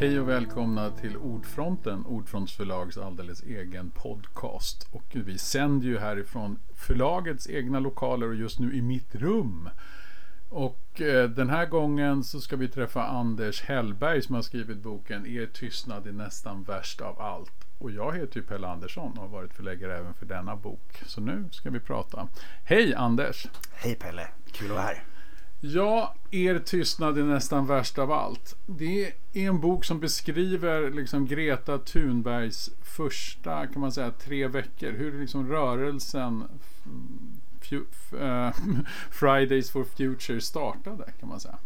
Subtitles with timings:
[0.00, 4.88] Hej och välkomna till Ordfronten, Ordfronts förlags alldeles egen podcast.
[4.92, 9.68] Och vi sänder ju härifrån förlagets egna lokaler och just nu i mitt rum.
[10.48, 15.26] Och eh, den här gången så ska vi träffa Anders Hellberg som har skrivit boken
[15.26, 17.66] Er tystnad är nästan värst av allt.
[17.78, 21.02] Och jag heter ju Pelle Andersson och har varit förläggare även för denna bok.
[21.06, 22.28] Så nu ska vi prata.
[22.64, 23.46] Hej Anders!
[23.72, 24.28] Hej Pelle!
[24.52, 25.04] Kul att vara här.
[25.62, 28.56] Ja, Er tystnad är nästan värst av allt.
[28.66, 34.90] Det är en bok som beskriver liksom Greta Thunbergs första, kan man säga, tre veckor.
[34.90, 36.44] Hur liksom rörelsen
[38.20, 38.50] äh,
[39.10, 41.58] Fridays for Future startade, kan man säga.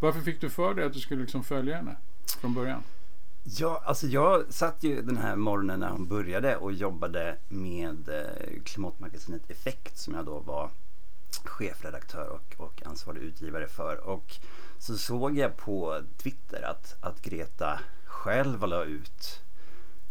[0.00, 1.96] Varför fick du för dig att du skulle liksom följa henne
[2.40, 2.82] från början?
[3.44, 8.62] Ja, alltså jag satt ju den här morgonen när hon började och jobbade med eh,
[8.64, 10.70] klimatmagasinet Effekt som jag då var
[11.44, 13.96] chefredaktör och, och ansvarig utgivare för.
[13.96, 14.36] Och
[14.78, 19.40] så såg jag på Twitter att, att Greta själv la ut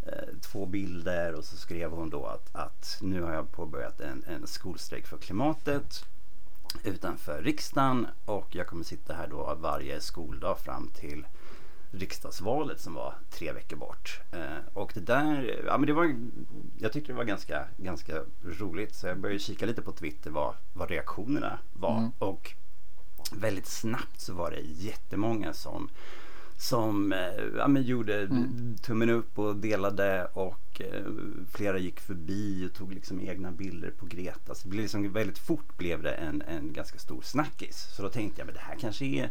[0.06, 4.24] eh, två bilder och så skrev hon då att, att nu har jag påbörjat en,
[4.28, 6.06] en skolstrejk för klimatet
[6.84, 11.26] utanför riksdagen och jag kommer sitta här då varje skoldag fram till
[11.94, 14.20] riksdagsvalet som var tre veckor bort.
[14.32, 16.16] Eh, och det där, ja men det var,
[16.80, 20.54] jag tyckte det var ganska, ganska roligt så jag började kika lite på Twitter vad,
[20.74, 21.98] vad reaktionerna var.
[21.98, 22.12] Mm.
[22.20, 22.54] Och
[23.32, 25.90] väldigt snabbt så var det jättemånga som
[26.58, 28.76] som eh, ja, men gjorde mm.
[28.82, 31.06] tummen upp och delade och eh,
[31.52, 34.56] flera gick förbi och tog liksom egna bilder på Greta.
[34.56, 37.88] Så det blev liksom, väldigt fort blev det en, en ganska stor snackis.
[37.96, 39.30] Så då tänkte jag men det här kanske är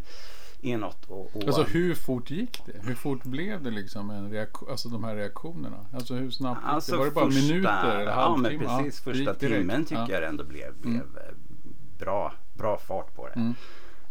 [0.63, 1.05] är något.
[1.05, 2.73] Och, alltså hur fort gick det?
[2.83, 5.87] Hur fort blev det liksom en reaktion, alltså de här reaktionerna?
[5.93, 9.35] Alltså hur snabbt alltså, Var det bara första, minuter eller Ja men precis, ja, första
[9.35, 10.11] timmen tycker ja.
[10.11, 11.17] jag ändå blev, blev mm.
[11.17, 11.35] Eh,
[11.99, 13.35] bra, bra fart på det.
[13.35, 13.55] Mm.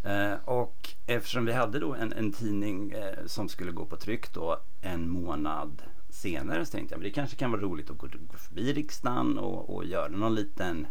[0.05, 4.33] Uh, och eftersom vi hade då en, en tidning uh, som skulle gå på tryck
[4.33, 8.07] då en månad senare så tänkte jag men det kanske kan vara roligt att gå,
[8.07, 10.88] gå förbi riksdagen och, och göra någon liten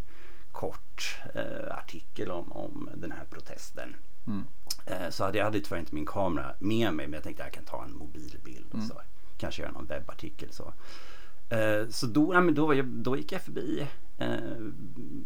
[0.52, 3.96] kort uh, artikel om, om den här protesten.
[4.30, 4.44] Mm.
[4.86, 7.46] Eh, så hade jag hade tyvärr inte min kamera med mig men jag tänkte att
[7.46, 8.88] jag kan ta en mobilbild och mm.
[8.88, 9.00] så.
[9.38, 10.72] Kanske göra någon webbartikel så.
[11.48, 13.86] Eh, så då, ja, men då, jag, då gick jag förbi
[14.18, 14.36] eh,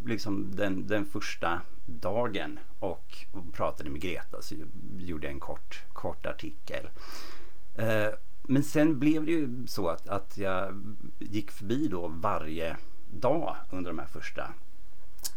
[0.07, 5.83] liksom den, den första dagen och, och pratade med Greta så jag gjorde en kort,
[5.93, 6.89] kort artikel.
[8.43, 10.83] Men sen blev det ju så att, att jag
[11.19, 12.77] gick förbi då varje
[13.11, 14.53] dag under de här första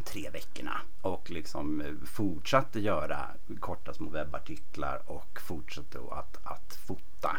[0.05, 3.25] tre veckorna och liksom eh, fortsatte göra
[3.59, 7.37] korta små webbartiklar och fortsatte att, att fota.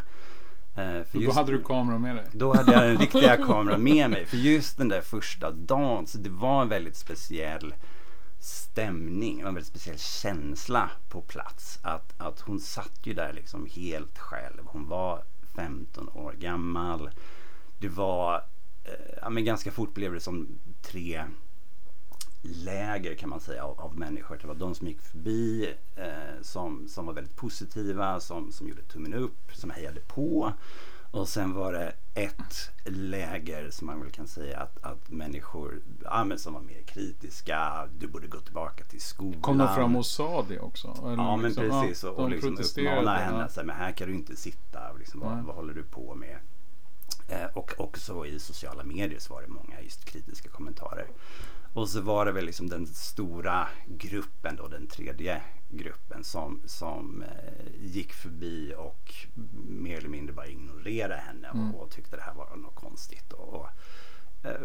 [0.74, 2.24] Eh, för då hade du kamera med dig?
[2.32, 4.26] Då hade jag den riktiga kameran med mig.
[4.26, 7.74] För just den där första dagen, så det var en väldigt speciell
[8.40, 11.78] stämning, en väldigt speciell känsla på plats.
[11.82, 14.62] Att, att hon satt ju där liksom helt själv.
[14.64, 15.22] Hon var
[15.56, 17.10] 15 år gammal.
[17.78, 18.34] Det var,
[18.84, 20.48] eh, ja men ganska fort blev det som
[20.82, 21.24] tre
[22.42, 24.38] läger kan man säga av, av människor.
[24.40, 28.82] Det var de som gick förbi, eh, som, som var väldigt positiva, som, som gjorde
[28.82, 30.52] tummen upp, som hejade på.
[31.10, 36.24] Och sen var det ett läger som man väl kan säga att, att människor ja,
[36.24, 37.88] men som var mer kritiska.
[37.98, 39.40] Du borde gå tillbaka till skolan.
[39.40, 40.96] Kom de fram och sa det också?
[41.02, 42.04] Ja men liksom, precis.
[42.04, 43.48] Och, och liksom uppmana henne.
[43.48, 44.92] Så här, men här kan du inte sitta.
[44.98, 46.38] Liksom, vad, vad håller du på med?
[47.28, 51.06] Eh, och också i sociala medier så var det många just kritiska kommentarer.
[51.78, 57.22] Och så var det väl liksom den stora gruppen då, den tredje gruppen som, som
[57.22, 59.14] eh, gick förbi och
[59.68, 61.74] mer eller mindre bara ignorerade henne mm.
[61.74, 63.32] och, och, tyckte det här var något konstigt.
[63.32, 63.66] Och, och
[64.42, 64.60] eh,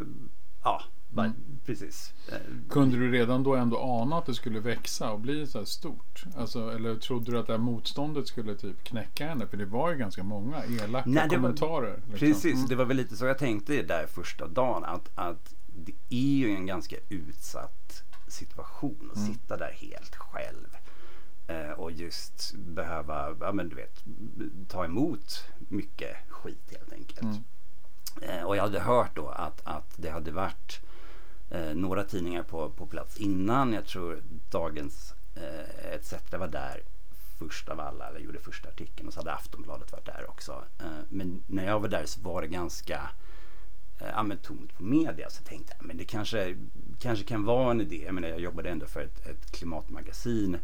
[0.64, 1.38] ja, bara, mm.
[1.66, 2.14] precis.
[2.32, 2.38] Eh,
[2.70, 6.26] Kunde du redan då ändå ana att det skulle växa och bli så här stort?
[6.38, 9.48] Alltså, eller trodde du att det här motståndet skulle typ knäcka henne?
[9.48, 11.90] För det var ju ganska många elaka Nej, kommentarer.
[11.90, 12.20] Var, liksom.
[12.20, 12.68] Precis, mm.
[12.68, 14.84] det var väl lite så jag tänkte där första dagen.
[14.84, 19.34] Att, att det är ju en ganska utsatt situation att mm.
[19.34, 20.78] sitta där helt själv.
[21.48, 24.04] Eh, och just behöva, ja men du vet,
[24.68, 27.22] ta emot mycket skit helt enkelt.
[27.22, 27.44] Mm.
[28.22, 30.82] Eh, och jag hade hört då att, att det hade varit
[31.50, 33.74] eh, några tidningar på, på plats innan.
[33.74, 36.84] Jag tror Dagens eh, ETC var där
[37.40, 40.64] först av alla, eller gjorde första artikeln och så hade Aftonbladet varit där också.
[40.80, 43.10] Eh, men när jag var där så var det ganska
[44.04, 46.56] Eh, ja, men tomt på media så tänkte jag men det kanske,
[47.00, 48.04] kanske kan vara en idé.
[48.06, 50.58] Jag, menar, jag jobbade ändå för ett, ett klimatmagasin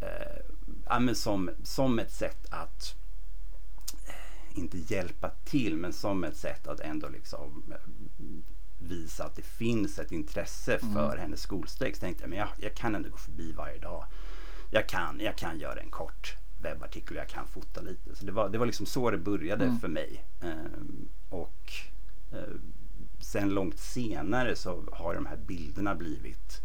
[0.00, 2.94] eh, som, som ett sätt att
[4.06, 7.76] eh, inte hjälpa till men som ett sätt att ändå liksom eh,
[8.78, 10.94] visa att det finns ett intresse mm.
[10.94, 11.18] för mm.
[11.18, 11.96] hennes skolstrejk.
[11.96, 14.04] Så tänkte jag men jag, jag kan ändå gå förbi varje dag.
[14.70, 18.16] Jag kan, jag kan göra en kort webbartikel och jag kan fota lite.
[18.16, 19.80] Så det var, det var liksom så det började Mm.
[19.80, 20.24] för mig.
[20.40, 21.93] Ehm, och eh,
[23.20, 26.62] sen långt senare så har de här bilderna blivit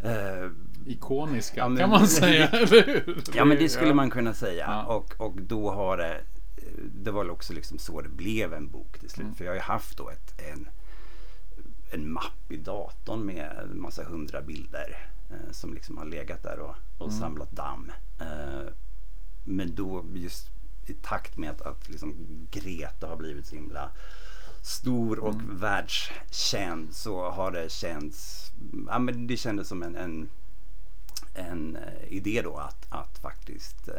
[0.00, 0.50] eh,
[0.86, 3.22] Ikoniska Ja, men- kan man säga, eller hur?
[3.34, 4.64] Ja men det skulle man kunna säga.
[4.68, 4.84] Ja.
[4.84, 6.20] Och, och då har det,
[6.94, 9.24] det var också liksom så det blev en bok till slut.
[9.24, 9.34] Mm.
[9.34, 10.68] För jag har ju haft då ett, en,
[11.92, 16.58] en mapp i datorn med en massa hundra bilder eh, som liksom har legat där
[16.58, 17.20] och, och Mm.
[17.20, 17.92] samlat damm.
[18.20, 18.72] Eh,
[19.44, 20.50] men då just
[20.86, 22.14] i takt med att, att liksom
[22.50, 23.90] Greta har blivit så himla
[24.62, 25.58] stor och Mm.
[25.58, 28.50] världskänd så har det känts,
[28.88, 30.28] ja men det kändes som en, en
[31.34, 33.94] en eh, idé då att, att faktiskt eh,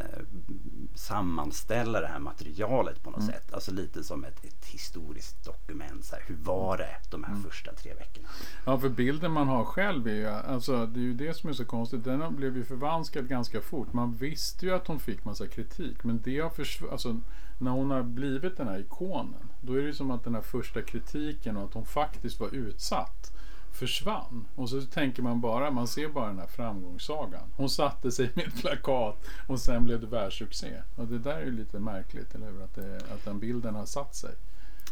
[0.96, 3.32] sammanställa det här materialet på något Mm.
[3.34, 3.54] sätt.
[3.54, 6.06] Alltså lite som ett, ett historiskt dokument.
[6.06, 7.36] Så här, hur var det de Mm.
[7.36, 8.28] här första tre veckorna?
[8.66, 11.54] Ja, för bilden man har själv är ju, alltså det är ju det som är
[11.54, 12.04] så konstigt.
[12.04, 13.94] Den blev ju förvanskad ganska fort.
[13.94, 16.92] Man visste ju att hon fick massa kritik, men det har försvunnit.
[16.92, 17.20] Alltså,
[17.62, 20.82] när hon har blivit den här ikonen, då är det som att den här första
[20.82, 23.32] kritiken och att hon faktiskt var utsatt
[23.72, 24.48] försvann.
[24.56, 27.50] Och så tänker man bara, man ser bara den här framgångssagan.
[27.56, 29.18] Hon satte sig med ett plakat
[29.48, 30.82] och sen blev det världssuccé.
[30.96, 32.64] Och det där är ju lite märkligt, eller hur?
[32.64, 34.36] Att, det, att den bilden har satt sig.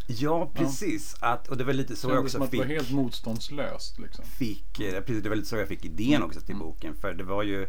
[0.07, 1.15] Ja, precis.
[1.19, 2.91] Att, och det var lite så jag Kändes som också att det var fick, helt
[2.91, 3.99] motståndslöst.
[3.99, 4.25] Liksom.
[4.25, 6.95] fick eh, precis, det var lite så jag fick idén också till boken.
[6.95, 7.67] För det var ju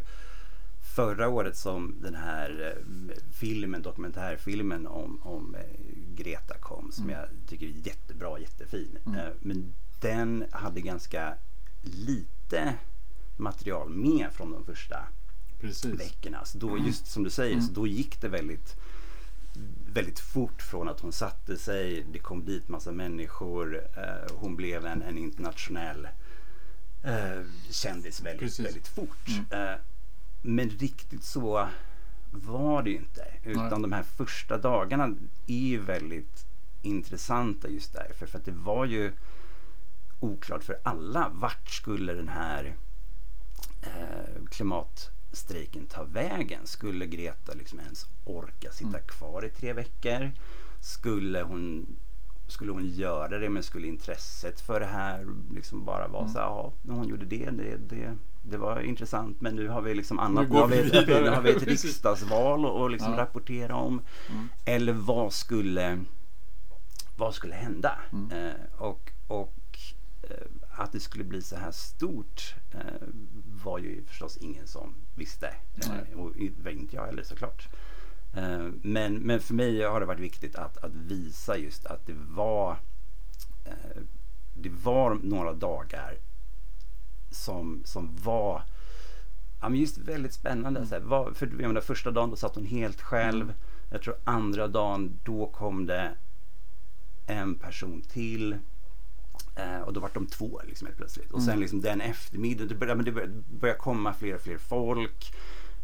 [0.95, 5.61] förra året som den här eh, filmen, dokumentärfilmen om, om eh,
[6.15, 6.91] Greta kom.
[6.91, 8.97] Som jag tycker är jättebra, jättefin.
[9.05, 11.33] Eh, Men den hade ganska
[11.81, 12.73] lite
[13.37, 14.97] material med från de första
[15.59, 15.99] Precis.
[15.99, 16.45] veckorna.
[16.45, 18.75] Så då, just som du säger, så då gick det väldigt
[19.93, 24.85] väldigt fort från att hon satte sig, det kom dit massa människor, eh, hon blev
[24.85, 26.07] en, en internationell
[27.03, 28.65] eh, kändis väldigt, Precis.
[28.65, 29.27] väldigt fort.
[29.49, 29.73] Eh,
[30.41, 31.69] men riktigt så
[32.31, 33.27] var det ju inte.
[33.43, 33.81] Utan Nej.
[33.81, 35.15] de här första dagarna
[35.47, 36.45] är ju väldigt
[36.81, 38.25] intressanta just därför.
[38.25, 39.13] För att det var ju
[40.19, 42.75] oklart för alla vart skulle den här
[43.81, 46.67] eh, klimatstrejken ta vägen?
[46.67, 50.31] Skulle Greta liksom ens orka sitta kvar i tre veckor?
[50.79, 51.95] Skulle hon,
[52.47, 56.45] skulle hon göra det men skulle intresset för det här liksom bara vara så här,
[56.45, 60.49] ja, hon gjorde det, det, det, det var intressant men nu har vi liksom annat,
[60.49, 63.13] går nu har vi, ett, nu har vi ett riksdagsval och, och liksom Ja.
[63.13, 63.25] Mm.
[63.25, 64.01] rapportera om.
[64.65, 66.03] Eller vad skulle
[67.17, 67.99] vad skulle hända?
[68.11, 68.31] Mm.
[68.31, 69.79] Eh, och och
[70.23, 73.07] eh, att det skulle bli så här stort eh,
[73.63, 75.53] var ju förstås ingen som visste.
[75.75, 77.67] Eh, och inte jag heller såklart.
[78.33, 82.15] Eh, men, men för mig har det varit viktigt att, att visa just att det
[82.29, 82.77] var
[83.65, 84.01] eh,
[84.53, 86.17] det var några dagar
[87.31, 88.63] som, som var
[89.61, 90.85] ja, men just väldigt spännande.
[90.85, 93.53] Så här, vad, för jag menar, första dagen då satt hon helt själv.
[93.89, 96.11] Jag tror andra dagen då kom det
[97.27, 98.55] en person till.
[99.55, 101.31] Eh, och då var de två liksom helt plötsligt.
[101.31, 103.11] Och sen liksom den eftermiddagen, det började, det
[103.59, 105.33] började, komma fler och fler folk.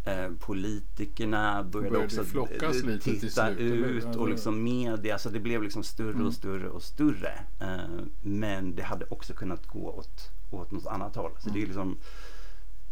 [0.06, 3.88] Eh, politikerna började, Började också flockas eh, lite till titta slut, eller?
[3.88, 5.18] ut Alltså- och liksom media.
[5.18, 6.28] Så det blev liksom större Mm.
[6.28, 7.32] och större och större.
[7.60, 11.32] Eh, men det hade också kunnat gå åt, åt något annat håll.
[11.40, 11.68] Så det är Mm.
[11.68, 11.98] liksom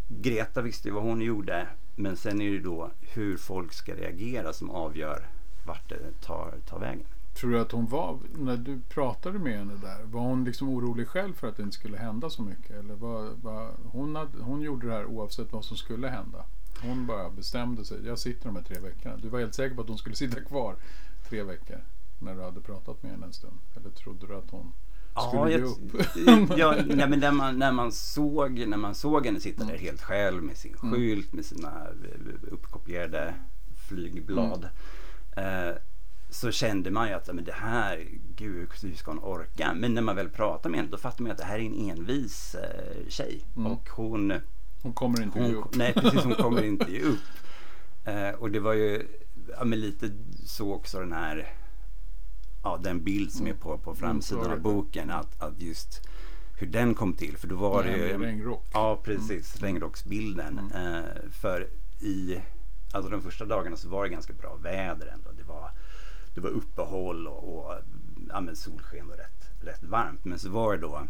[0.08, 1.68] Greta visste ju vad hon gjorde.
[1.96, 5.28] Men sen är det då hur folk ska reagera som avgör
[5.66, 7.06] vart det tar, tar vägen.
[7.34, 11.08] Tror du att hon var, när du pratade med henne där, var hon liksom orolig
[11.08, 12.72] själv för att det inte skulle hända så mycket?
[12.72, 16.46] Eller var, var, hon, hade, hon gjorde det här oavsett vad som skulle hända?
[16.82, 18.06] Hon bara bestämde sig.
[18.06, 19.18] Jag sitter de här tre veckorna.
[19.18, 20.76] Du var helt säker på att hon skulle sitta kvar
[21.30, 21.78] tre veckor
[22.20, 23.58] när du hade pratat med henne en stund?
[23.76, 24.74] Eller trodde du att hon
[25.22, 26.50] skulle ge jag, upp?
[26.58, 29.74] ja, nej, men när, man, när, man såg, när man såg henne sitta Mm.
[29.76, 33.34] där helt själv med sin skylt, med sina eh, uppkopierade
[33.90, 34.68] flygblad.
[35.36, 35.70] Mm.
[35.70, 35.76] Eh,
[36.30, 39.74] så kände man ju att men det här, gud hur ska hon orka?
[39.76, 41.90] Men när man väl pratar med henne då fattar man att det här är en
[41.90, 43.46] envis eh, tjej.
[43.56, 43.72] Mm.
[43.72, 44.34] Och hon,
[44.82, 45.76] Hon kommer inte hon, upp.
[45.76, 47.20] nej precis, hon kommer inte ge upp.
[48.06, 49.08] Eh, och det var ju
[49.58, 50.12] ja, men lite
[50.46, 51.54] så också den här
[52.66, 55.10] ja, den bild som är på, på framsidan av Mm, boken.
[55.10, 56.02] Att, att just
[56.58, 57.38] hur den kom till.
[57.38, 58.18] För då var Det ju...
[58.18, 58.66] regnrock.
[58.74, 59.62] Ja, precis.
[59.62, 60.60] Regnrocksbilden.
[60.60, 60.96] Mm.
[60.96, 61.68] Eh, för
[62.00, 62.42] i
[62.92, 65.32] alltså de första dagarna så var det ganska bra väder ändå.
[65.38, 65.72] Det var,
[66.36, 67.74] det var uppehåll och, och
[68.30, 70.26] ja, solsken och rätt, rätt varmt.
[70.26, 71.08] Men så var det då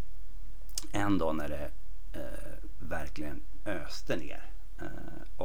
[0.92, 1.72] en dag när det
[2.14, 4.52] eh, verkligen öste ner.
[4.82, 5.45] Eh,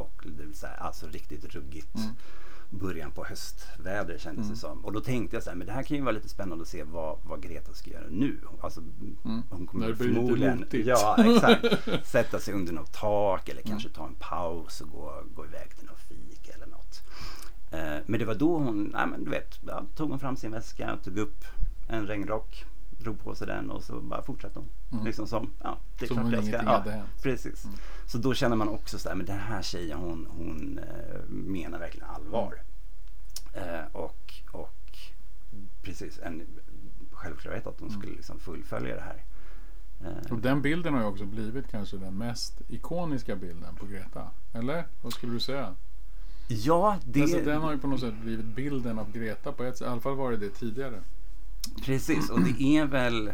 [0.61, 1.95] och vill säga alltså riktigt ruggigt.
[1.95, 2.14] Mm.
[2.71, 4.50] början på höstväder kändes Mm.
[4.55, 4.85] det som.
[4.85, 6.69] Och då tänkte jag så här, men det här kan ju vara lite spännande att
[6.69, 8.38] se vad, vad Greta ska göra nu.
[8.61, 8.81] Alltså,
[9.23, 11.67] Hon När kommer förmodligen ja, exakt,
[12.07, 15.87] sätta sig under något tak eller kanske ta en paus och gå, gå iväg till
[15.87, 17.02] något fik eller något.
[17.71, 20.50] Eh, men det var då hon, nej, men du vet, ja, tog hon fram sin
[20.50, 21.45] väska, tog upp
[21.88, 22.64] en regnrock,
[23.00, 24.59] drog på sig den och så bara fortsatte
[24.90, 25.04] hon.
[25.04, 26.52] Liksom som, ja, det är Som klart jag ska.
[26.57, 27.09] Ja, hade hänt.
[27.23, 27.66] precis.
[28.07, 31.78] Så då känner man också så där, men den här tjejen hon, hon eh, menar
[31.78, 32.54] verkligen allvar.
[33.54, 34.99] Eh, och, och
[35.83, 36.47] precis, en
[37.12, 39.25] självklarhet att hon skulle liksom fullfölja det här.
[40.00, 44.30] Eh, Och den bilden har ju också blivit kanske den mest ikoniska bilden på Greta.
[44.52, 44.85] Eller?
[45.02, 45.75] Vad skulle du säga?
[46.49, 49.78] ja, det, Alltså, den har ju på något sätt blivit bilden av Greta på ett
[49.78, 49.87] sätt.
[49.87, 51.00] I alla fall var det det tidigare.
[51.85, 53.33] Precis, och det är väl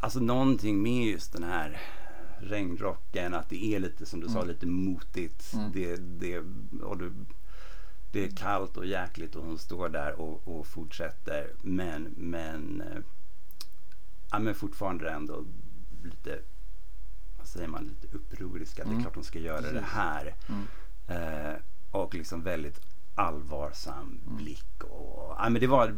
[0.00, 1.80] alltså någonting med just den här
[2.40, 5.52] regnrocken, att det är lite som du sa, lite motigt.
[5.72, 6.38] Det, det,
[6.82, 7.12] och du,
[8.12, 11.50] det är kallt och jäkligt och hon står där och, och fortsätter.
[11.62, 12.98] Men, men, eh,
[14.30, 15.44] ja, men fortfarande ändå
[16.04, 16.38] lite,
[17.38, 18.84] vad säger man, lite upproriska.
[18.84, 20.34] Det är klart hon ska göra det här.
[21.08, 21.54] Eh,
[21.90, 22.80] och liksom väldigt
[23.14, 24.84] allvarsam blick.
[24.84, 25.94] Och, ja, men det var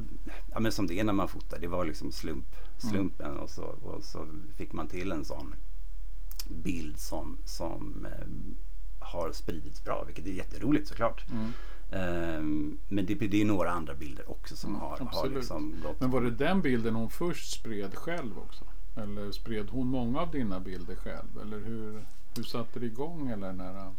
[0.53, 1.59] ja, men som det är när man fotar.
[1.59, 5.55] Det var liksom slump, slumpen och, så, och så fick man till en sån
[6.49, 8.27] bild som, som eh,
[8.99, 10.05] har spridits bra.
[10.07, 11.25] Vilket är jätteroligt såklart.
[11.91, 12.43] Eh,
[12.89, 15.37] men det, det är några andra bilder också som har, har absolut.
[15.37, 16.01] liksom gått.
[16.01, 18.65] Men var det den bilden hon först spred själv också?
[18.97, 21.39] Eller spred hon många av dina bilder själv?
[21.43, 22.05] Eller hur,
[22.37, 23.31] hur satte det igång?
[23.31, 23.93] Eller när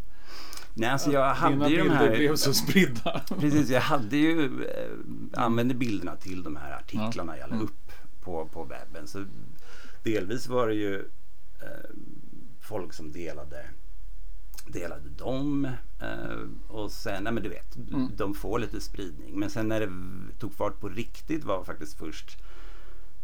[0.74, 2.18] Nej, alltså jag dina hade ju de bilder här...
[2.18, 3.22] blev så spridda?
[3.40, 8.46] Precis, jag hade ju eh, använde bilderna till de här artiklarna jag la upp på,
[8.46, 9.08] på webben.
[9.08, 9.26] Så
[10.04, 10.96] delvis var det ju
[11.62, 11.90] eh,
[12.62, 13.66] folk som delade
[14.68, 15.66] delade dem
[16.02, 16.38] eh,
[16.68, 17.78] och sen, nej men du vet,
[18.18, 19.40] de får lite spridning.
[19.40, 19.92] Men sen när det
[20.40, 22.38] tog fart på riktigt var faktiskt först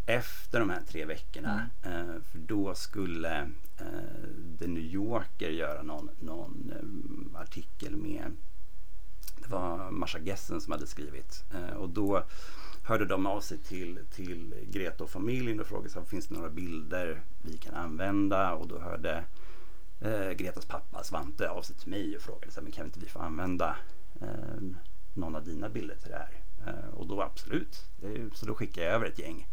[0.05, 1.69] efter de här tre veckorna.
[1.83, 3.39] Eh, för då skulle
[3.77, 8.31] eh, The New Yorker göra någon, någon eh, artikel med
[9.37, 11.43] det var Marsha Gessen som hade skrivit.
[11.77, 12.23] Och då
[12.83, 16.49] hörde de av sig till, till Greta och familjen och frågade om finns det några
[16.49, 18.53] bilder vi kan använda.
[18.53, 19.23] Och då hörde
[20.35, 23.19] Gretas pappa Svante av sig till mig och frågade så men kan inte vi få
[23.19, 23.75] använda
[25.13, 26.41] någon av dina bilder till det här?
[26.93, 27.85] Och då absolut.
[28.33, 29.47] Så då skickade jag över ett gäng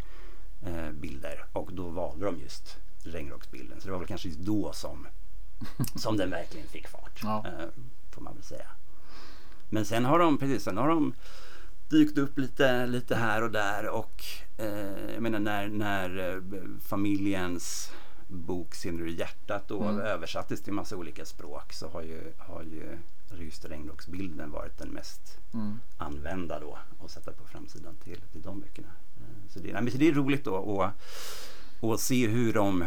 [0.92, 3.80] bilder och då valde de just regnrocksbilden.
[3.80, 5.06] Så det var väl kanske just då som,
[5.94, 7.20] som den verkligen fick fart.
[7.22, 7.44] Ja.
[7.46, 7.68] Eh,
[8.10, 8.68] får man väl säga.
[9.68, 11.14] Men sen har de, precis, sen har de
[11.88, 14.24] dykt upp lite, lite här och där och
[14.56, 17.92] eh, jag menar när, när eh, familjens
[18.28, 22.98] bok Sinner i hjärtat då översattes till massa olika språk så har ju, har ju
[23.44, 25.20] just regnrocksbilden varit den mest
[25.54, 25.80] Mm.
[25.96, 28.88] använda då och sätta på framsidan till, till de böckerna.
[29.16, 30.90] Eh, Så det, nej, det är roligt då och,
[31.80, 32.84] och se hur de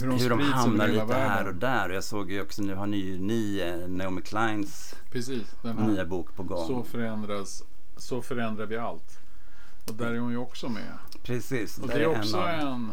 [0.00, 1.54] Hur de, hur de hamnar lite här världen.
[1.54, 1.88] och där.
[1.88, 5.74] Och jag såg ju också, nu har ni ju ni, eh, Naomi Kleins Precis, här.
[5.74, 6.66] nya bok på gång.
[6.66, 7.62] Så förändras,
[7.96, 9.18] så förändrar vi allt.
[9.88, 10.92] Och där är hon ju också med.
[11.22, 11.78] Precis.
[11.78, 12.90] Och det är en också av- en...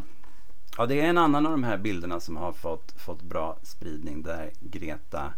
[0.82, 4.22] Ja, det är en annan av de här bilderna som har fått, fått bra spridning
[4.22, 5.34] där Greta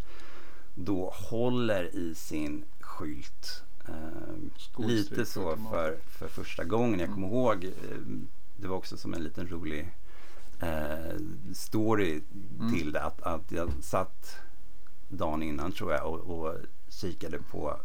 [0.75, 3.63] då håller i sin skylt.
[3.87, 6.99] Eh, lite så för, för första gången.
[6.99, 7.97] Jag kommer ihåg, eh,
[8.57, 9.89] det var också som en liten rolig
[10.59, 11.17] eh,
[11.53, 12.21] story
[12.73, 13.03] till det.
[13.03, 14.35] Att, att jag satt
[15.09, 16.55] dagen innan tror jag och, och
[16.89, 17.77] kikade på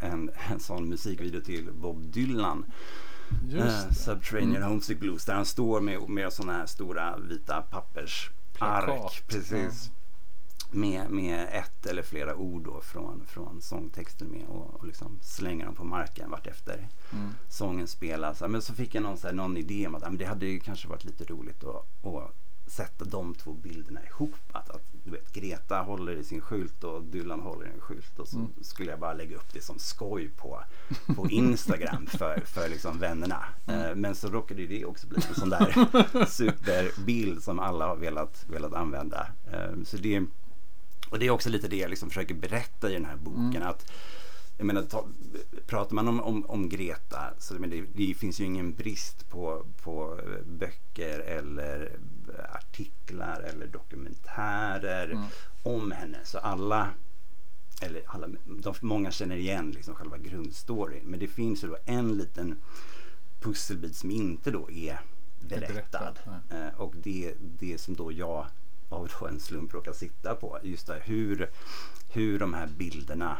[0.00, 2.64] en, en sån musikvideo till Bob Dylan.
[3.48, 3.92] Just Eh.
[3.92, 9.24] Subterranean Homesick Blues där han står med, med sådana här stora vita pappersark.
[9.26, 9.90] Precis.
[10.70, 15.64] Med, med ett eller flera ord då från, från sångtexten med och, och liksom slänger
[15.64, 17.30] dem på marken vart efter Mm.
[17.48, 18.40] sången spelas.
[18.40, 20.46] Ja, Men så fick jag någon, så här, någon idé om att ja, det hade
[20.46, 22.34] ju kanske varit lite roligt att, att
[22.74, 24.34] sätta de två bilderna ihop.
[24.52, 28.18] Att, att du vet, Greta håller i sin skylt och Dylan håller i en skylt.
[28.18, 28.50] Och så Mm.
[28.62, 30.60] skulle jag bara lägga upp det som skoj på,
[31.16, 33.44] på Instagram för, för liksom vännerna.
[33.66, 33.80] Mm.
[33.90, 37.96] Eh, Men så råkade ju det också bli en sån där superbild som alla har
[37.96, 39.26] velat, velat använda.
[39.52, 40.22] Eh, Så det,
[41.10, 43.62] och det är också lite det jag liksom försöker berätta i den här boken.
[43.62, 43.90] att
[44.56, 45.06] jag menar, ta,
[45.66, 49.66] pratar man om, om, om Greta så men det, det finns ju ingen brist på,
[49.82, 51.96] på böcker eller
[52.52, 55.18] artiklar eller dokumentärer
[55.62, 56.18] om henne.
[56.24, 56.90] Så alla,
[57.82, 61.04] eller alla, de, många känner igen liksom själva grundstoryn.
[61.04, 62.56] Men det finns ju då en liten
[63.40, 65.00] pusselbit som inte då är
[65.40, 65.68] berättad.
[65.74, 66.18] berättad,
[66.50, 68.46] Eh, och det, det som då jag
[68.88, 70.58] av då en slump råkar sitta på.
[70.62, 71.50] Just det, hur,
[72.08, 73.36] hur de här bilderna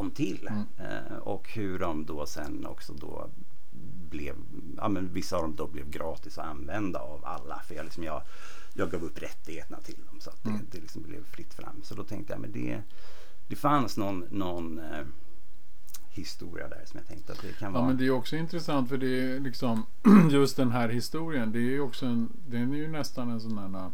[0.00, 0.48] kom till.
[0.48, 0.64] Mm.
[0.78, 3.30] Eh, och hur de då sen också då
[4.10, 4.34] blev,
[4.76, 7.58] ja men vissa av dem då blev gratis att använda av alla.
[7.68, 8.22] För jag, liksom, jag,
[8.74, 10.66] jag gav upp rättigheterna till dem så att det, Mm.
[10.72, 11.82] det liksom blev fritt fram.
[11.82, 12.82] Så då tänkte jag, men det,
[13.48, 15.06] det fanns någon, någon eh,
[16.10, 17.88] historia där som jag tänkte att det kan Ja vara.
[17.88, 19.86] men det är också intressant för det är liksom
[20.30, 21.52] just den här historien.
[21.52, 23.90] Det är ju också en, den är ju nästan en sån här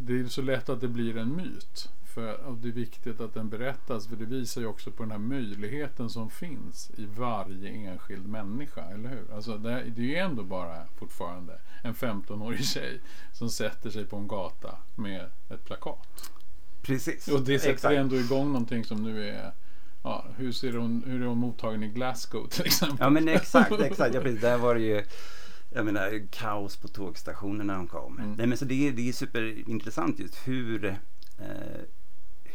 [0.00, 1.88] det är så lätt att det blir en myt.
[2.16, 5.12] För och det är viktigt att den berättas för det visar ju också på den
[5.12, 9.34] här möjligheten som finns i varje enskild människa, eller hur?
[9.34, 13.00] Alltså det, är ju ändå bara fortfarande en 15-årig tjej
[13.32, 16.30] som sätter sig på en gata med ett plakat.
[16.82, 17.28] Precis.
[17.28, 17.94] Och det sätter Exakt.
[17.94, 19.52] ändå igång någonting som nu är
[20.02, 22.98] Ja, hur, ser hon, hur är hon mottagen i Glasgow till exempel?
[23.00, 24.14] Ja men exakt, exakt.
[24.14, 24.40] Ja, precis.
[24.40, 25.04] Där var det ju
[25.70, 28.18] jag menar, kaos på tågstationen när de kom.
[28.18, 28.32] Mm.
[28.32, 30.84] Nej, men så det, är, det är superintressant just hur,
[31.38, 31.82] eh,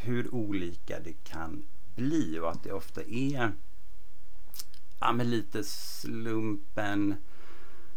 [0.02, 1.64] hur olika det kan
[1.96, 3.52] bli och att det ofta är
[5.00, 7.16] ja, men lite slumpen.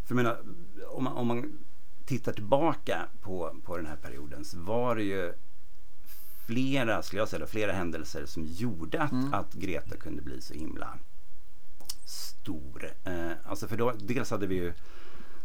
[0.04, 0.40] För jag menar,
[0.88, 1.58] om man, om man
[2.04, 5.32] tittar tillbaka på, på den här perioden så var det ju
[6.46, 9.34] flera, skulle jag säga, flera händelser som gjorde att, Mm.
[9.34, 10.98] att Greta kunde bli så himla
[12.04, 12.92] stor.
[13.04, 14.72] Eh, alltså för då, dels hade vi ju,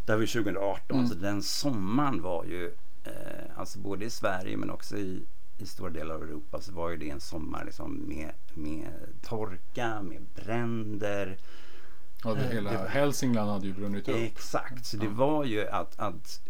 [0.06, 1.08] det här var ju 2018, Mm.
[1.10, 2.66] så den sommaren var ju,
[3.04, 3.12] eh,
[3.60, 5.25] alltså både i Sverige men också i,
[5.62, 8.88] i stora delar av Europa så var ju det en sommar liksom med, med
[9.22, 11.38] torka, med bränder.
[12.24, 14.16] Ja, det, hela Det Hälsingland hade ju brunnit upp.
[14.16, 15.12] Exakt, så det Ja.
[15.12, 16.42] var ju att, att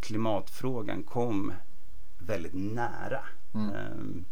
[0.00, 1.52] klimatfrågan kom
[2.18, 3.20] väldigt nära.
[3.54, 3.74] Mm.
[3.74, 4.24] Ehm,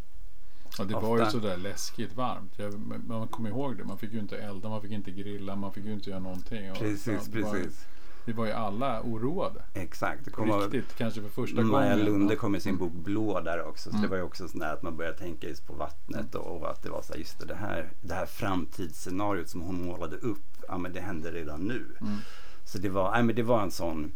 [0.79, 1.31] Ja, det var ju ofta.
[1.31, 2.53] sådär läskigt varmt.
[2.57, 3.85] Jag, man kommer ihåg det.
[3.85, 6.71] Man fick ju inte elda, man fick inte grilla, man fick ju inte göra någonting.
[6.71, 7.87] Och, precis, ja, precis.
[8.25, 9.63] Vi var ju alla oroade.
[9.75, 10.25] Exakt.
[10.25, 12.05] Det kom av- riktigt, kanske för första Maja gången.
[12.07, 12.41] Lunde Ja.
[12.41, 13.91] kom med sin bok Blå där också.
[13.91, 14.03] Så Mm.
[14.03, 16.83] det var ju också sådär att man började tänka just på vattnet och, och att
[16.83, 20.65] det var så här, just det, det här, det här framtidsscenariot som hon målade upp.
[20.69, 21.87] Ja men det hände redan nu.
[22.01, 22.17] Mm.
[22.65, 24.13] Så det var, nej, men det var en sån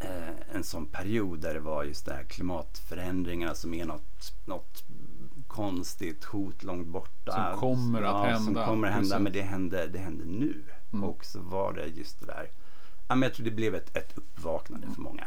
[0.00, 4.84] eh, en sån period där det var just det här klimatförändringarna som är något, något
[5.46, 7.50] konstigt hot långt borta.
[7.50, 8.66] Som kommer att ja, Som hända.
[8.66, 9.22] kommer att hända Precis.
[9.24, 10.62] men det hände, det hände nu.
[10.92, 11.04] Mm.
[11.04, 12.50] Och så var det just det där.
[13.08, 15.26] Ja, men jag tror det blev ett, ett uppvaknande för många.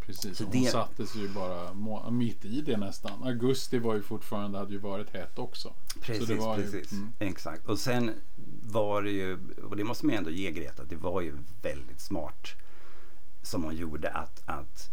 [0.00, 3.22] Precis, Så hon det- sattes ju bara må- mitt i det nästan.
[3.24, 5.72] Augusti var ju fortfarande, hade ju varit hett också.
[6.00, 6.92] Precis, var ju- precis.
[6.92, 7.12] mm.
[7.18, 7.66] Exakt.
[7.66, 8.10] Och sen
[8.62, 9.38] var det ju,
[9.70, 12.48] och det måste man ju ändå ge Greta, det var ju väldigt smart
[13.42, 14.90] som hon gjorde att, att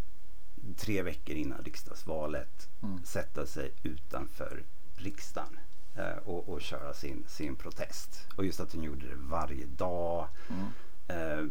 [0.76, 3.00] tre veckor innan riksdagsvalet Mm.
[3.04, 4.62] sätta sig utanför
[4.96, 5.58] riksdagen
[5.96, 8.26] eh, och, och köra sin, sin protest.
[8.36, 10.28] Och just att hon gjorde det varje dag.
[10.48, 10.66] Mm.
[11.08, 11.46] Eh,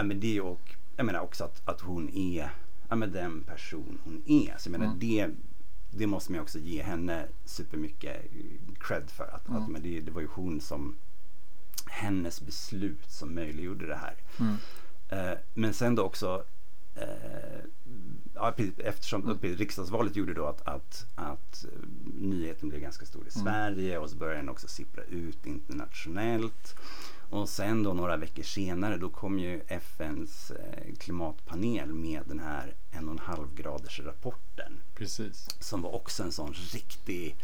[0.00, 2.50] ja, men det och jag menar också att, att hon är
[2.88, 4.54] ja, men den person hon är.
[4.58, 4.98] Så jag menar Mm.
[4.98, 5.30] det,
[5.90, 8.22] det måste man också ge henne supermycket
[8.80, 9.24] cred för.
[9.34, 9.62] Att, Mm.
[9.62, 10.96] att, men det, det var ju hon som
[11.86, 14.14] hennes beslut som möjliggjorde det här.
[14.40, 14.54] Mm.
[15.08, 16.44] Eh, men sen då också
[16.94, 17.60] eh,
[18.34, 19.38] ja, eftersom Mm.
[19.42, 23.44] riksdagsvalet gjorde då att, att, att eh, nyheten blev ganska stor i Mm.
[23.44, 26.74] Sverige och så började den också sippra ut internationellt.
[27.30, 32.74] Och sen då några veckor senare då kom ju FNs eh, klimatpanel med den här
[32.90, 35.48] en och en halv graders rapporten Precis.
[35.60, 37.36] som var också en sån riktig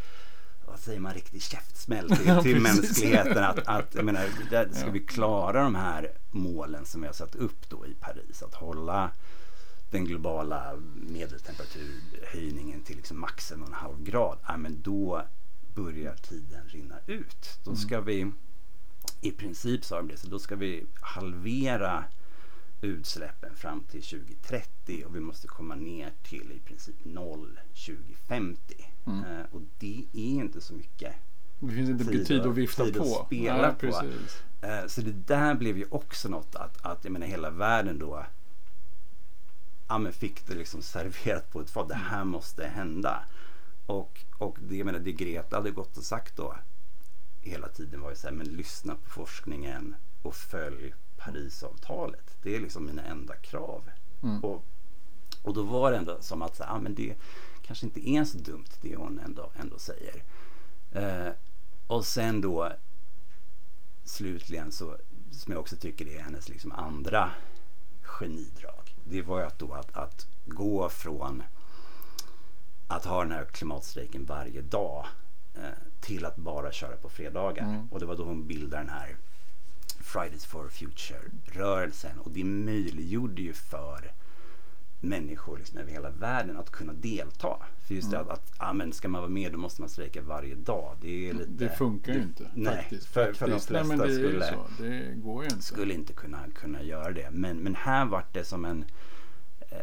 [0.67, 3.45] vad säger man, riktig käftsmäll till, Ja, till mänskligheten.
[3.45, 4.91] Att, att, jag menar, där ska Ja.
[4.93, 8.43] vi klara de här målen som vi har satt upp då i Paris.
[8.43, 9.11] Att hålla
[9.91, 14.39] den globala medeltemperaturhöjningen till liksom max en och en halv grad.
[14.49, 15.23] Ja, men då
[15.75, 17.59] börjar tiden rinna ut.
[17.65, 17.77] Då Mm.
[17.81, 18.33] ska vi,
[19.27, 22.05] i princip sa de det, så då ska vi halvera
[22.81, 28.87] utsläppen fram till 2030 och vi måste komma ner till i princip noll 2050.
[29.07, 29.25] Mm.
[29.25, 31.15] Eh, och det är inte så mycket.
[31.61, 33.25] Det finns inte Tid tid att- att vifta tid att på.
[33.27, 34.67] spela Nej, på.
[34.67, 38.27] Eh, så det där blev ju också något att, att jag menar hela världen då
[39.89, 41.89] ja, men fick det liksom serverat på ett fat.
[41.89, 43.25] Det här måste hända.
[43.87, 46.55] Och, och det, jag menar, det Greta hade gått och sagt då
[47.47, 52.37] hela tiden var ju så här, men lyssna på forskningen och följ Parisavtalet.
[52.43, 53.91] Det är liksom mina enda krav.
[54.23, 54.45] Mm.
[54.45, 54.65] Och,
[55.43, 57.15] och då var det ändå som att så, här, ah, men det
[57.63, 60.23] kanske inte är så dumt det hon ändå, ändå säger.
[60.93, 61.33] Eh,
[61.87, 62.73] och sen då
[64.05, 64.97] slutligen så,
[65.31, 67.31] som jag också tycker är hennes liksom andra
[68.03, 68.95] genidrag.
[69.05, 71.43] Det var ju att då att, att gå från
[72.89, 75.07] att ha den här klimatstrejken varje dag
[75.55, 77.65] eh, till att bara köra på fredagar.
[77.65, 77.89] Mm.
[77.91, 79.17] Och det var då hon bildade den här
[80.01, 84.13] Fridays for Future-rörelsen och det möjliggjorde ju för
[85.01, 87.57] människor liksom över hela världen att kunna delta.
[87.87, 88.27] För just Mm.
[88.27, 90.97] det att, att ah, men ska man vara med då måste man strejka varje dag.
[91.01, 91.51] Det är lite...
[91.51, 93.07] Det funkar ju inte nej, faktiskt.
[93.07, 93.71] för- för de faktiskt.
[93.71, 94.47] Nej, men flesta det ju skulle-.
[94.79, 95.15] Det
[95.45, 95.63] ju inte.
[95.63, 97.29] skulle inte kunna, kunna göra det.
[97.31, 98.85] Men, men här vart det som en,
[99.71, 99.79] eh,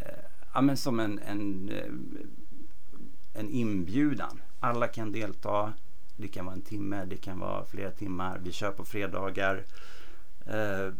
[0.53, 4.41] ja, men som en, en, eh, en inbjudan.
[4.59, 5.73] Alla kan delta.
[6.15, 8.39] Det kan vara en timme, det kan vara flera timmar.
[8.43, 9.63] Vi kör på fredagar.
[10.45, 10.93] Eh,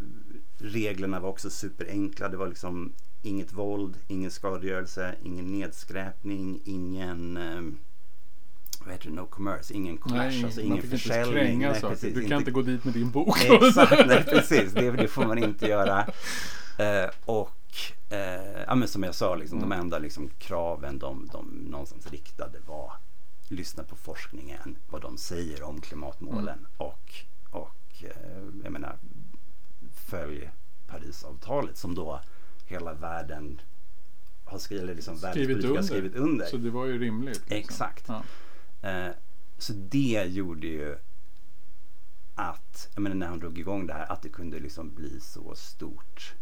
[0.57, 2.29] reglerna var också superenkla.
[2.29, 7.61] Det var liksom inget våld, ingen skadegörelse, ingen nedskräpning, ingen eh,
[8.85, 11.59] vad heter det, no commerce, ingen clash, Nej, alltså ingen inte försäljning.
[11.59, 13.37] Nej, precis, Du kan inte gå dit med din bok.
[13.61, 14.73] Exakt, nej precis.
[14.73, 15.99] Det, det får man inte göra.
[16.77, 17.51] Eh, och
[18.09, 19.69] eh, ja, men som jag sa, liksom, Mm.
[19.69, 22.93] de enda liksom, kraven de, de någonstans riktade var
[23.53, 26.65] lyssna på forskningen, vad de säger om klimatmålen Mm.
[26.77, 27.13] och,
[27.49, 28.97] och eh, jag menar
[29.93, 30.49] följ
[30.87, 32.21] Parisavtalet som då
[32.65, 33.61] hela världen
[34.45, 35.81] har skrivit, eller liksom Skrivit under.
[35.81, 36.45] skrivit under.
[36.45, 37.39] Så det var ju rimligt.
[37.39, 37.57] liksom.
[37.57, 38.05] Exakt.
[38.07, 38.23] Ja.
[38.89, 39.11] Eh,
[39.57, 40.97] så det gjorde ju
[42.35, 45.55] att, jag menar när han drog igång det här, att det kunde liksom bli så
[45.55, 46.33] stort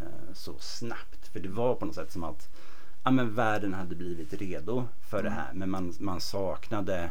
[0.00, 1.28] eh, så snabbt.
[1.28, 2.48] För det var på något sätt som att
[3.04, 5.50] ja, men världen hade blivit redo för det här.
[5.54, 7.10] Men man, man saknade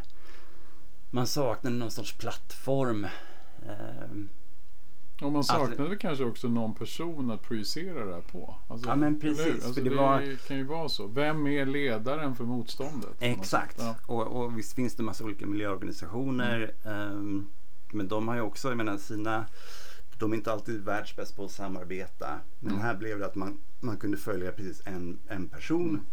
[1.12, 3.06] man saknade någon sorts plattform.
[3.68, 4.10] Eh,
[5.22, 8.56] Och man Att- saknade kanske också någon person att projicera det här på.
[8.68, 11.08] Alltså, Ja, men precis, Alltså, det det var- kan ju vara så.
[11.08, 13.10] Vem är ledaren för motståndet?
[13.20, 13.76] Exakt.
[13.80, 13.96] Ja.
[14.06, 16.72] Och, och visst finns det massa olika miljöorganisationer.
[16.86, 17.48] ehm,
[17.92, 19.46] men de har ju också, jag menar sina,
[20.20, 22.40] de är inte alltid världsbäst på att samarbeta.
[22.60, 22.84] Men Mm.
[22.84, 26.06] här blev det att man, man kunde följa precis en, en person.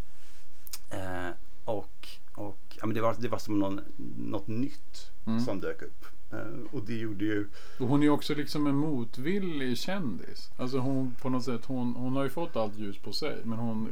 [0.90, 1.28] Eh,
[1.64, 3.80] och och ja, men det, var, det var som någon,
[4.18, 5.40] något nytt Mm.
[5.40, 6.04] som dök upp.
[6.32, 7.48] Eh, och det gjorde ju,
[7.80, 10.50] Och hon är också liksom en motvillig kändis.
[10.56, 13.36] Alltså hon på något sätt, hon, hon har ju fått allt ljus på sig.
[13.44, 13.88] Men hon,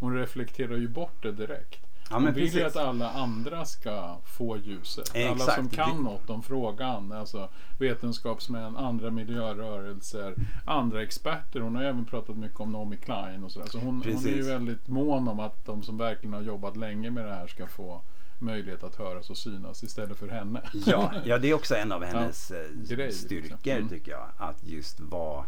[0.00, 1.80] hon reflekterar ju bort det direkt.
[2.10, 2.76] Ja men vill ju precis.
[2.76, 5.10] att alla andra ska få ljuset.
[5.14, 5.54] Alla Exakt.
[5.54, 7.12] som kan något om frågan.
[7.12, 11.60] Alltså vetenskapsmän, andra miljörörelser, andra experter.
[11.60, 13.66] Hon har ju även pratat mycket om Naomi Klein och sådär.
[13.66, 17.10] Så hon, hon är ju väldigt mån om att de som verkligen har jobbat länge
[17.10, 18.02] med det här ska få
[18.38, 20.62] möjlighet att höras och synas istället för henne.
[20.86, 23.72] Ja, ja, det är också en av hennes eh, Grej, styrkor liksom.
[23.72, 23.88] Mm.
[23.88, 24.28] tycker jag.
[24.36, 25.44] Att just vara,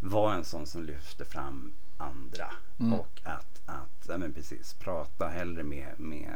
[0.00, 2.46] vara en sån som lyfter fram andra.
[2.80, 2.92] Mm.
[2.92, 6.32] Och att, att ja, men precis, prata hellre med, med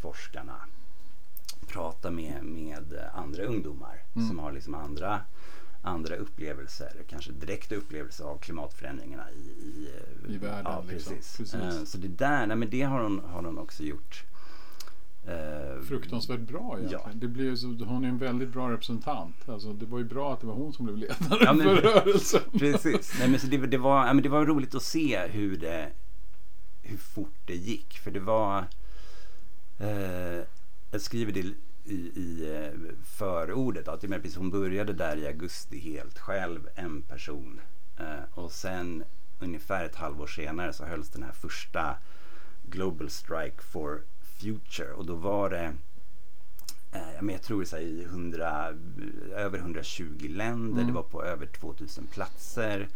[0.00, 0.56] forskarna.
[1.66, 4.28] Prata med, med andra ungdomar Mm.
[4.28, 5.20] som har liksom andra,
[5.82, 6.92] andra upplevelser.
[7.08, 9.88] Kanske direkta upplevelser av klimatförändringarna i, i,
[10.28, 11.14] I världen, Ja, liksom.
[11.14, 11.36] precis.
[11.36, 11.54] Precis.
[11.54, 14.24] Eh, Så det där, nej, men det har hon, har hon också gjort.
[15.26, 17.02] Eh, Fruktansvärt bra egentligen.
[17.06, 17.10] Ja.
[17.14, 19.48] Det blir ju så, hon är en väldigt bra representant.
[19.48, 21.76] Alltså, det var ju bra att det var hon som blev ledare Ja, men- för
[21.76, 22.40] rörelsen.
[22.58, 23.14] Precis.
[23.18, 25.88] Nej, men så det, det, var, ja, men det var roligt att se hur, det,
[26.88, 27.98] hur fort det gick.
[27.98, 28.64] För det var...
[29.78, 30.44] Eh,
[30.90, 31.40] jag skriver det
[31.84, 37.60] i, i eh, förordet att jag hon började där i augusti helt själv, en person.
[37.98, 39.04] Eh, och sen
[39.38, 41.96] ungefär ett halvår senare så hölls den här första
[42.62, 44.02] Global Strike for
[44.40, 44.92] Future.
[44.92, 45.72] Och då var det
[46.92, 48.74] Eh, men jag tror det så här i 100,
[49.34, 50.82] över 120 länder.
[50.82, 50.86] Mm.
[50.86, 52.88] Det var på över 2000 platser.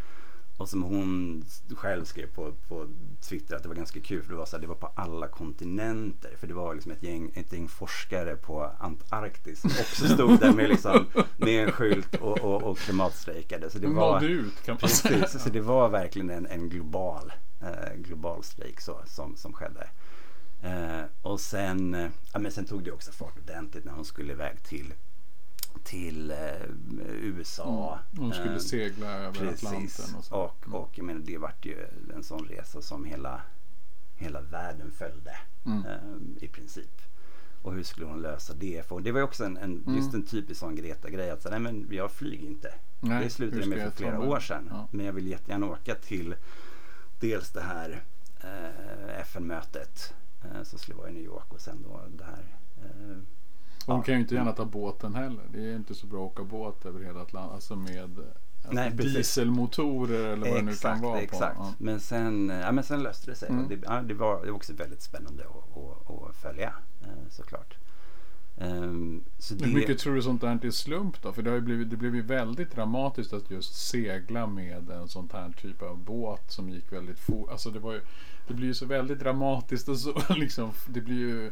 [0.63, 1.45] Och som hon
[1.75, 2.89] själv skrev på, på
[3.21, 5.29] Twitter att det var ganska kul för det var, så här, det var på alla
[5.29, 6.37] kontinenter.
[6.37, 10.53] För det var liksom ett gäng, ett gäng forskare på Antarktis som också stod där
[10.53, 13.71] med, liksom, med en skylt och, och, och klimatstrejkade.
[13.71, 15.21] Så det var, nådde ut kan man säga.
[15.21, 19.89] Precis, så det var verkligen en, en global, eh, global strejk så, som, som skedde.
[20.63, 24.33] Eh, och sen, eh, ja, men sen tog det också fart ordentligt när hon skulle
[24.33, 24.95] iväg till,
[25.85, 26.37] till eh,
[27.09, 27.99] USA.
[28.13, 28.25] Mm.
[28.25, 29.65] Hon skulle Eh, segla över Precis.
[29.67, 30.35] Atlanten och så.
[30.37, 33.41] Och, och jag menar, det vart ju en sån resa som hela,
[34.17, 35.85] hela världen följde Mm.
[35.87, 37.03] eh, i princip.
[37.63, 38.87] Och hur skulle hon lösa det?
[38.89, 39.97] För det var ju också en, en, Mm.
[39.97, 42.75] just en typisk sån Greta-grej att säga, nej men jag flyger inte.
[43.01, 44.69] Nej, det slutade med för flera år sedan.
[44.71, 44.89] Ja.
[44.91, 46.35] Men jag vill jättegärna åka till
[47.21, 48.03] dels det här
[48.41, 52.45] eh, FN-mötet eh, som skulle vara i New York och sen då det här.
[53.87, 54.03] Hon ja.
[54.03, 55.45] kan ju inte gärna ta båten heller.
[55.53, 57.55] Det är inte så bra att åka båt över hela Atlanten.
[57.55, 58.19] Alltså med
[58.65, 61.21] alltså Nej, dieselmotorer eller vad det nu kan vara.
[61.21, 61.57] exakt.
[61.57, 61.63] På.
[61.63, 61.75] Ja.
[61.79, 63.49] Men, sen, ja, men sen löste det sig.
[63.49, 63.69] Mm.
[63.69, 67.77] Det, ja, det, var, det var också väldigt spännande att, att, att följa eh, såklart.
[68.57, 71.33] Ehm, så det, Hur mycket tror du sånt där är slump då?
[71.33, 75.31] För det, har blivit, det blev ju väldigt dramatiskt att just segla med en sån
[75.33, 77.51] här typ av båt som gick väldigt fort.
[77.51, 78.01] Alltså det var ju,
[78.49, 81.51] det blir ju så väldigt dramatiskt och så liksom, det blir ju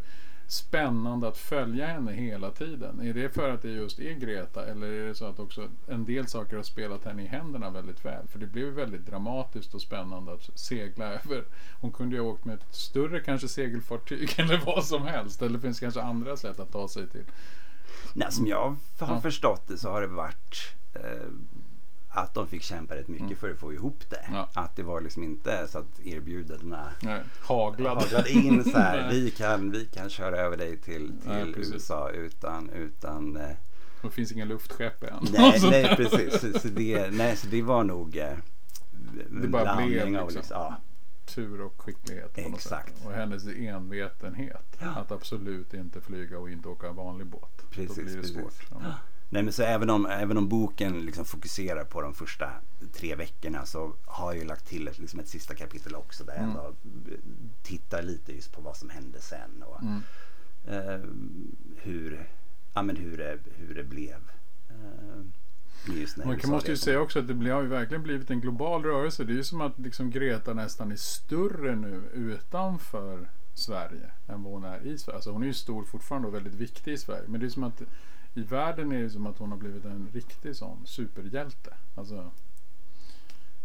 [0.53, 3.01] spännande att följa henne hela tiden?
[3.01, 6.05] Är det för att det just är Greta eller är det så att också en
[6.05, 8.27] del saker har spelat henne i händerna väldigt väl?
[8.29, 11.45] För det blev väldigt dramatiskt och spännande att segla över.
[11.81, 15.43] Hon kunde ju ha åkt med ett större kanske segelfartyg eller vad som helst.
[15.43, 17.25] Eller finns kanske andra sätt att ta sig till?
[18.15, 19.21] Nej, som jag har Ja.
[19.21, 21.29] förstått det så har det varit eh,
[22.11, 24.17] att de fick kämpa rätt mycket för att få ihop det.
[24.17, 24.35] Mm.
[24.35, 24.49] Ja.
[24.55, 27.99] Att det var liksom inte så att erbjudandena Nej, haglad.
[27.99, 29.11] haglade in så här.
[29.11, 31.75] Vi, kan, vi kan köra över dig till, till precis.
[31.75, 33.49] USA utan, utan eh,
[34.03, 35.27] Det finns inga luftskepp än.
[35.33, 36.41] nej, nej precis.
[36.41, 38.33] Så, så, det, nej, så det var nog eh,
[39.43, 40.27] Det bara blev av liksom.
[40.29, 40.77] liksom, ja,
[41.27, 42.39] tur och skicklighet.
[42.39, 43.07] Exakt.
[43.07, 44.77] Och hennes envetenhet.
[44.79, 44.87] Ja.
[44.89, 47.51] Att absolut inte flyga och inte åka vanlig båt.
[47.57, 48.37] Då Precis, blir det precis.
[48.37, 48.67] svårt.
[48.71, 48.95] Ja.
[49.33, 52.51] Nej men så även om, även om boken liksom fokuserar på de första
[52.93, 56.33] tre veckorna så har jag ju lagt till ett, liksom ett sista kapitel också där
[56.35, 56.57] jag Mm.
[56.57, 56.75] ändå
[57.63, 60.03] tittar lite just på vad som hände sen och Mm.
[60.69, 61.01] eh,
[61.77, 62.29] hur,
[62.75, 64.17] ja, men hur, det, hur det blev.
[64.71, 65.25] Eh,
[66.25, 68.83] Man kan, måste ju säga också att det blir, har ju verkligen blivit en global
[68.85, 69.25] rörelse.
[69.25, 74.53] Det är ju som att liksom Greta nästan är större nu utanför Sverige än vad
[74.53, 75.15] hon är i Sverige.
[75.17, 77.25] Alltså hon är ju stor fortfarande och väldigt viktig i Sverige.
[77.29, 77.83] Men det är som att
[78.35, 81.75] i världen är det som att hon har blivit en riktig sån superhjälte.
[81.95, 82.31] Alltså,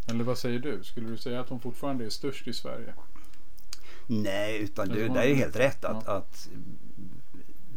[0.08, 0.84] eller vad säger du?
[0.84, 2.93] Skulle du säga att hon fortfarande är störst i Sverige?
[4.08, 6.12] Nej, utan du, det är helt rätt att, Ja.
[6.13, 6.49] att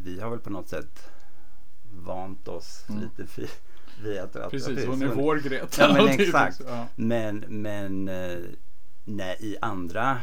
[0.05, 1.09] vi har väl på något sätt
[1.93, 3.03] vant oss Mm.
[3.03, 3.49] lite vid,
[4.03, 5.83] vid att, Precis, hon är vår Greta.
[5.83, 6.61] Ja men exakt.
[6.67, 6.87] ja.
[6.97, 8.39] Men, men eh,
[9.05, 10.19] nej, i andra,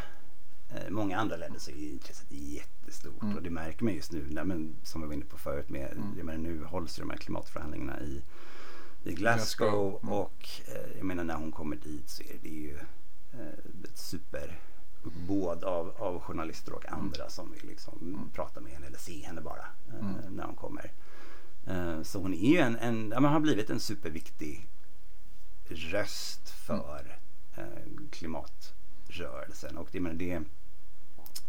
[0.89, 3.21] många andra länder så är intresset jättestort.
[3.23, 3.35] Mm.
[3.35, 5.91] Och det märker man just nu, nej, men, som vi var inne på förut med,
[5.91, 6.09] Mm.
[6.25, 8.21] menar, nu hålls ju de här klimatförhandlingarna i,
[9.03, 9.99] i Glasgow.
[10.03, 10.13] Mm.
[10.13, 12.77] Och eh, jag menar när hon kommer dit så är det ju
[13.33, 18.29] eh, ett superuppbåd av, av journalister och andra som vill liksom Mm.
[18.29, 20.35] prata med henne eller se henne bara eh, Mm.
[20.35, 20.91] när hon kommer.
[21.67, 24.67] Eh, Så hon är ju en, en ja, men har blivit en superviktig
[25.69, 27.17] röst för
[27.57, 27.63] eh,
[28.11, 29.77] klimatrörelsen.
[29.77, 30.41] Och det, men det,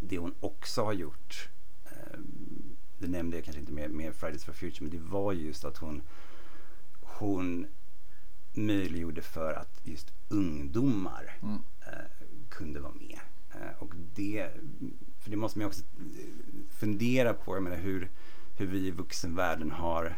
[0.01, 1.49] det hon också har gjort,
[1.85, 2.19] eh,
[2.99, 5.77] det nämnde jag kanske inte med, med Fridays for Future, men det var just att
[5.77, 6.03] hon,
[7.01, 7.67] hon
[8.55, 11.59] möjliggjorde för att just ungdomar Mm.
[11.87, 13.19] eh, kunde vara med.
[13.55, 14.51] Eh, och det,
[15.21, 15.83] för det måste man ju också
[16.71, 18.11] fundera på, jag menar hur,
[18.57, 20.17] hur vi i vuxenvärlden har,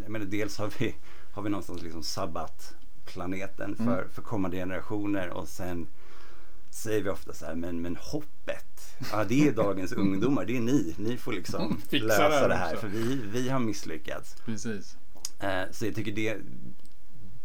[0.00, 0.94] jag menar dels har vi,
[1.32, 4.10] har vi någonstans liksom sabbat planeten för, Mm.
[4.10, 5.86] för kommande generationer och sen
[6.74, 10.60] säger vi ofta så här, men, men hoppet, ja det är dagens ungdomar, det är
[10.60, 14.36] ni, ni får liksom lösa det här det här för vi, vi har misslyckats.
[14.44, 14.96] Precis.
[15.38, 16.36] Eh, så jag tycker det,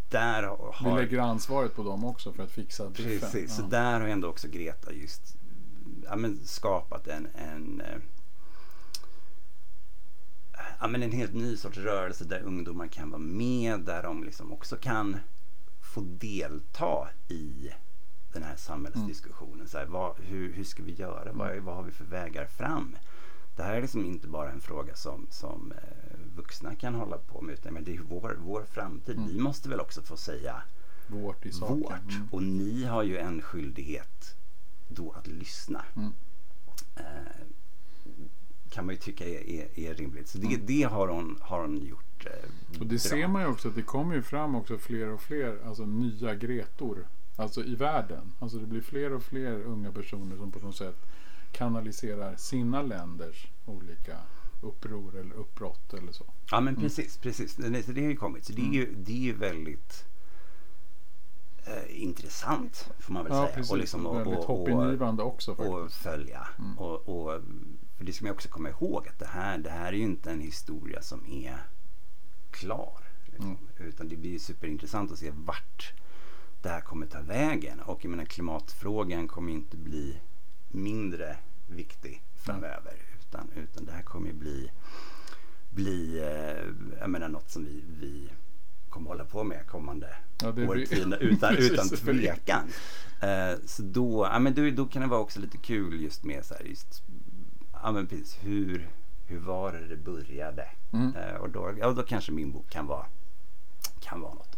[0.10, 0.96] där har...
[0.96, 3.20] Vi lägger ansvaret på dem också för att fixa biffen.
[3.20, 3.68] Precis, så Ja.
[3.68, 5.38] där har ändå också Greta just
[6.04, 7.98] ja, men skapat en, en, eh,
[10.80, 14.54] ja, men en helt ny sorts rörelse där ungdomar kan vara med, där de liksom
[14.54, 15.18] också kan
[15.94, 17.70] få delta i
[18.40, 19.68] den här samhällsdiskussionen.
[19.68, 21.32] Så här, vad, hur, hur ska vi göra?
[21.34, 22.96] Vad, vad har vi för vägar fram?
[23.56, 27.42] Det här är liksom inte bara en fråga som, som eh, vuxna kan hålla på
[27.42, 29.18] med utan men det är vår, vår framtid.
[29.18, 29.28] Mm.
[29.30, 30.62] Vi måste väl också få säga
[31.08, 31.80] Vårt i saken.
[31.80, 32.12] vårt.
[32.12, 32.28] Mm.
[32.32, 34.36] Och ni har ju en skyldighet
[34.88, 35.86] då att lyssna.
[35.96, 36.14] Mm.
[36.96, 37.04] Eh,
[38.70, 40.28] kan man ju tycka är, är, är rimligt.
[40.28, 42.98] Så det, det har, hon, har hon gjort eh, Och det bra.
[42.98, 46.36] ser man ju också att det kommer ju fram också fler och fler alltså nya
[46.36, 47.08] Gretor.
[47.40, 48.34] Alltså i världen.
[48.40, 50.96] Alltså det blir fler och fler unga personer som på något sätt
[51.52, 54.18] kanaliserar sina länders olika
[54.62, 56.26] uppror eller uppbrott eller så.
[56.52, 56.82] Ja men Mm.
[56.84, 57.56] precis, precis.
[57.56, 58.46] Det, det har ju kommit.
[58.46, 60.06] Så det är ju, det är ju väldigt
[61.66, 63.56] eh, intressant får man väl Ja, säga.
[63.56, 63.72] precis.
[63.72, 66.04] Och, liksom, och, Väldigt och, och, hoppingivande också och faktiskt.
[66.04, 66.48] följa.
[66.60, 66.78] Mm.
[66.78, 67.42] Och, och,
[67.98, 70.32] för det ska man också komma ihåg att det här, det här är ju inte
[70.32, 71.58] en historia som är
[72.52, 73.00] klar.
[73.26, 73.46] Liksom.
[73.46, 73.90] Mm.
[73.90, 75.94] Utan det blir ju superintressant att se vart
[76.62, 77.80] det här kommer ta vägen.
[77.80, 80.18] Och jag menar klimatfrågan kommer inte bli
[80.68, 82.94] mindre viktig framöver.
[83.20, 84.72] Utan, utan det här kommer bli,
[85.70, 88.30] bli eh, jag menar, något som vi, vi
[88.90, 92.70] kommer hålla på med kommande Ja, årtionden utan, utan tvekan.
[93.22, 96.46] Eh, så då, ja, men då, då kan det vara också lite kul just med
[96.46, 97.04] så här, just,
[97.74, 98.90] ja, men precis, hur,
[99.26, 100.68] hur var det det började?
[100.94, 101.16] Mm.
[101.16, 103.06] Eh, och då, ja, då kanske min bok kan vara,
[104.00, 104.57] kan vara något.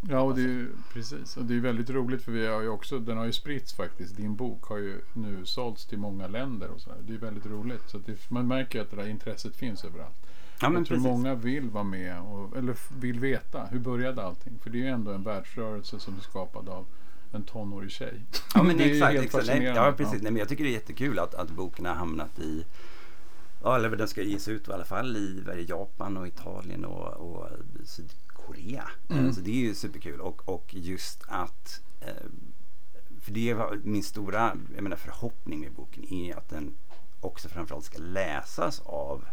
[0.00, 1.36] Ja, och det är ju precis.
[1.36, 4.16] Och det är väldigt roligt för vi har ju också, den har ju spritts faktiskt.
[4.16, 6.98] Din bok har ju nu sålts till många länder och sådär.
[7.06, 7.82] Det är väldigt roligt.
[7.86, 10.16] Så det, man märker att det där intresset finns överallt.
[10.60, 11.10] Ja, men jag tror precis.
[11.10, 14.58] många vill vara med och, eller vill veta hur började allting.
[14.62, 16.86] För det är ju ändå en världsrörelse som är skapad av
[17.32, 18.20] en tonårig tjej.
[18.54, 19.20] Ja men Det är ju exakt.
[19.20, 19.46] exakt.
[19.46, 20.22] Nej, ja precis.
[20.22, 22.64] Nej, men jag tycker det är jättekul att, att boken har hamnat i
[23.62, 27.48] Ja, eller den ska ges ut i alla fall i Japan och Italien och, och
[28.46, 28.88] Sydkorea.
[29.08, 29.32] Mm.
[29.32, 32.26] Så det är ju superkul och, och just att eh,
[33.20, 36.74] för det var min stora jag menar, förhoppning med boken är att den
[37.20, 39.24] också framförallt ska läsas av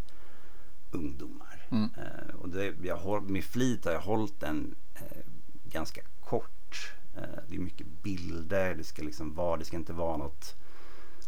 [0.91, 1.67] ungdomar.
[1.69, 1.89] Mm.
[1.97, 5.23] Eh, och det, jag har, med flit har jag hållit den eh,
[5.63, 6.93] ganska kort.
[7.15, 10.55] Eh, det är mycket bilder, det ska liksom vara, det ska inte vara något,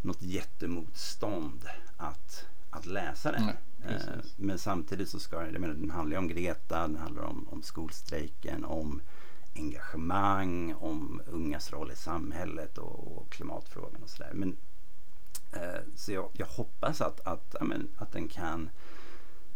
[0.01, 1.65] något jättemotstånd
[1.97, 2.45] att,
[2.75, 3.45] att läsa den.
[3.45, 3.55] Nej,
[3.87, 7.63] eh, men samtidigt så ska jag menar, den handlar om Greta, den handlar om, om
[7.63, 9.01] skolstrejken, om
[9.55, 14.31] engagemang, om ungas roll i samhället och, och klimatfrågan och sådär.
[14.33, 14.57] Men
[15.53, 18.69] eh, så jag, jag, hoppas att, att, men, att den kan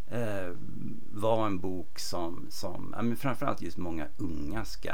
[0.07, 0.53] eh,
[1.13, 4.93] vara en bok som, som men framförallt just många unga ska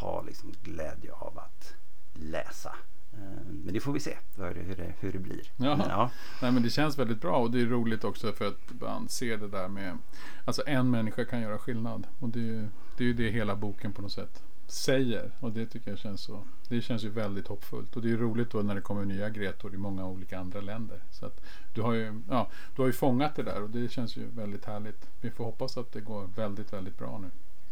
[0.00, 1.74] ha liksom glädje av att
[2.12, 2.74] läsa.
[3.12, 5.50] Eh, men det får vi se hur det, hur det blir.
[5.56, 5.78] Ja.
[5.88, 6.10] ja.
[6.42, 9.36] Nej, men det känns väldigt bra och det är roligt också för att man ser
[9.36, 9.98] det där med
[10.44, 13.92] Alltså en människa kan göra skillnad och det är, det är ju det hela boken
[13.92, 17.96] på något sätt säger och det tycker jag känns så Det känns ju väldigt hoppfullt
[17.96, 21.00] och det är roligt då när det kommer nya Gretor i många olika andra länder
[21.10, 21.40] så att
[21.74, 24.64] du har ju, ja, du har ju fångat det där och det känns ju väldigt
[24.64, 25.08] härligt.
[25.20, 27.30] Vi får hoppas att det går väldigt, väldigt bra nu.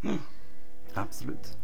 [0.09, 0.21] Mm.
[0.93, 1.57] Absolut.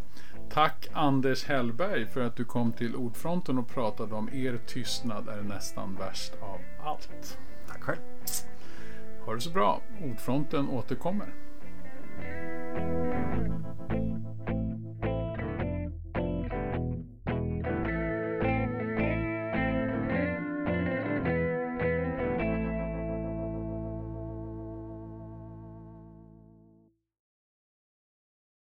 [0.50, 5.42] Tack Anders Hellberg för att du kom till Ordfronten och pratade om er tystnad är
[5.42, 7.38] nästan värst av allt.
[7.68, 8.00] Tack själv.
[9.26, 9.82] Ha det så bra.
[10.04, 11.34] Ordfronten återkommer.